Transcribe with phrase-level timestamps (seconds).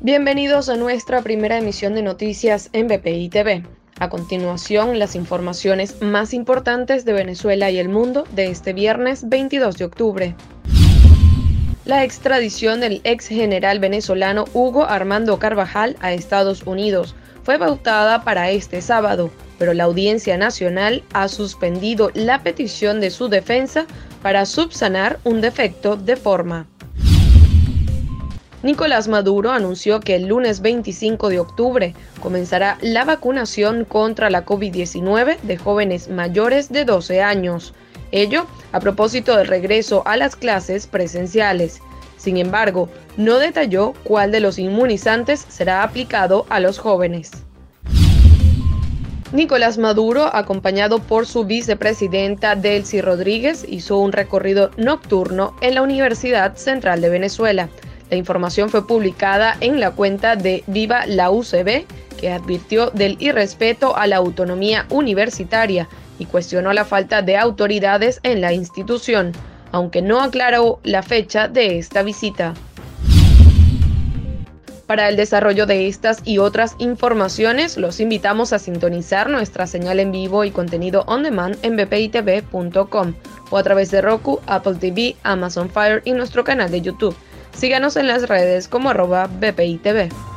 [0.00, 3.64] Bienvenidos a nuestra primera emisión de noticias en BPI TV.
[3.98, 9.76] A continuación, las informaciones más importantes de Venezuela y el mundo de este viernes 22
[9.76, 10.36] de octubre.
[11.84, 18.52] La extradición del ex general venezolano Hugo Armando Carvajal a Estados Unidos fue pautada para
[18.52, 23.84] este sábado, pero la Audiencia Nacional ha suspendido la petición de su defensa
[24.22, 26.68] para subsanar un defecto de forma.
[28.64, 35.38] Nicolás Maduro anunció que el lunes 25 de octubre comenzará la vacunación contra la COVID-19
[35.42, 37.72] de jóvenes mayores de 12 años.
[38.10, 41.80] Ello a propósito del regreso a las clases presenciales.
[42.16, 47.30] Sin embargo, no detalló cuál de los inmunizantes será aplicado a los jóvenes.
[49.32, 56.56] Nicolás Maduro, acompañado por su vicepresidenta Delcy Rodríguez, hizo un recorrido nocturno en la Universidad
[56.56, 57.68] Central de Venezuela
[58.10, 61.84] la información fue publicada en la cuenta de Viva la UCB,
[62.18, 68.40] que advirtió del irrespeto a la autonomía universitaria y cuestionó la falta de autoridades en
[68.40, 69.32] la institución,
[69.72, 72.54] aunque no aclaró la fecha de esta visita.
[74.88, 80.12] Para el desarrollo de estas y otras informaciones, los invitamos a sintonizar nuestra señal en
[80.12, 83.12] vivo y contenido on demand en bpitv.com
[83.50, 87.14] o a través de Roku, Apple TV, Amazon Fire y nuestro canal de YouTube.
[87.58, 90.27] Síganos en las redes como arroba BPITV.